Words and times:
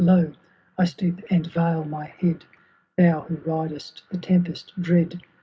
Lo! 0.03 0.31
I 0.79 0.85
stoop 0.85 1.21
and 1.29 1.45
veil 1.45 1.83
my 1.85 2.05
head; 2.05 2.45
Thou 2.97 3.21
who 3.21 3.35
ridest 3.45 4.01
the 4.09 4.17
tempest 4.17 4.73
dread. 4.81 5.21